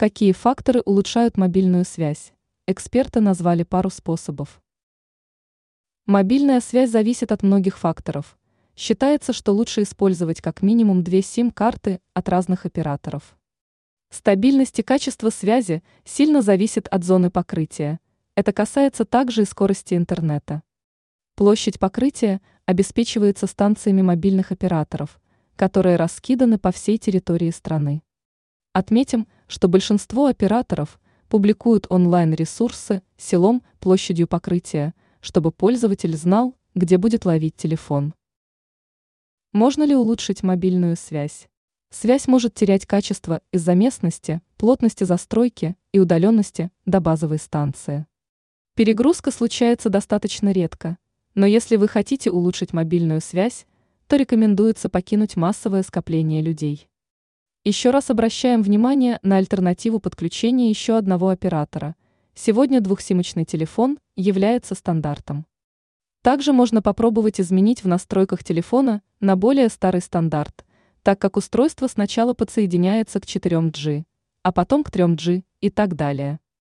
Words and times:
Какие 0.00 0.32
факторы 0.32 0.80
улучшают 0.80 1.36
мобильную 1.36 1.84
связь? 1.84 2.32
Эксперты 2.66 3.20
назвали 3.20 3.64
пару 3.64 3.90
способов. 3.90 4.62
Мобильная 6.06 6.62
связь 6.62 6.88
зависит 6.88 7.32
от 7.32 7.42
многих 7.42 7.76
факторов. 7.76 8.38
Считается, 8.74 9.34
что 9.34 9.52
лучше 9.52 9.82
использовать 9.82 10.40
как 10.40 10.62
минимум 10.62 11.04
две 11.04 11.20
сим-карты 11.20 12.00
от 12.14 12.30
разных 12.30 12.64
операторов. 12.64 13.36
Стабильность 14.08 14.78
и 14.78 14.82
качество 14.82 15.28
связи 15.28 15.82
сильно 16.06 16.40
зависит 16.40 16.88
от 16.88 17.04
зоны 17.04 17.30
покрытия. 17.30 18.00
Это 18.34 18.54
касается 18.54 19.04
также 19.04 19.42
и 19.42 19.44
скорости 19.44 19.92
интернета. 19.92 20.62
Площадь 21.34 21.78
покрытия 21.78 22.40
обеспечивается 22.64 23.46
станциями 23.46 24.00
мобильных 24.00 24.50
операторов, 24.50 25.20
которые 25.56 25.96
раскиданы 25.96 26.56
по 26.56 26.72
всей 26.72 26.96
территории 26.96 27.50
страны. 27.50 28.02
Отметим, 28.72 29.26
что 29.50 29.66
большинство 29.66 30.26
операторов 30.26 31.00
публикуют 31.28 31.86
онлайн-ресурсы 31.90 33.02
селом 33.16 33.64
площадью 33.80 34.28
покрытия, 34.28 34.94
чтобы 35.20 35.50
пользователь 35.50 36.16
знал, 36.16 36.54
где 36.76 36.98
будет 36.98 37.24
ловить 37.24 37.56
телефон. 37.56 38.14
Можно 39.52 39.82
ли 39.82 39.96
улучшить 39.96 40.44
мобильную 40.44 40.96
связь? 40.96 41.48
Связь 41.90 42.28
может 42.28 42.54
терять 42.54 42.86
качество 42.86 43.42
из-за 43.50 43.74
местности, 43.74 44.40
плотности 44.56 45.02
застройки 45.02 45.76
и 45.90 45.98
удаленности 45.98 46.70
до 46.86 47.00
базовой 47.00 47.38
станции. 47.38 48.06
Перегрузка 48.76 49.32
случается 49.32 49.90
достаточно 49.90 50.52
редко, 50.52 50.96
но 51.34 51.44
если 51.44 51.74
вы 51.74 51.88
хотите 51.88 52.30
улучшить 52.30 52.72
мобильную 52.72 53.20
связь, 53.20 53.66
то 54.06 54.14
рекомендуется 54.14 54.88
покинуть 54.88 55.34
массовое 55.34 55.82
скопление 55.82 56.40
людей. 56.40 56.89
Еще 57.62 57.90
раз 57.90 58.08
обращаем 58.08 58.62
внимание 58.62 59.18
на 59.22 59.36
альтернативу 59.36 60.00
подключения 60.00 60.70
еще 60.70 60.96
одного 60.96 61.28
оператора. 61.28 61.94
Сегодня 62.34 62.80
двухсимочный 62.80 63.44
телефон 63.44 63.98
является 64.16 64.74
стандартом. 64.74 65.44
Также 66.22 66.54
можно 66.54 66.80
попробовать 66.80 67.38
изменить 67.38 67.84
в 67.84 67.86
настройках 67.86 68.42
телефона 68.42 69.02
на 69.20 69.36
более 69.36 69.68
старый 69.68 70.00
стандарт, 70.00 70.64
так 71.02 71.20
как 71.20 71.36
устройство 71.36 71.86
сначала 71.86 72.32
подсоединяется 72.32 73.20
к 73.20 73.26
4G, 73.26 74.04
а 74.42 74.52
потом 74.52 74.82
к 74.82 74.88
3G 74.88 75.42
и 75.60 75.68
так 75.68 75.96
далее. 75.96 76.40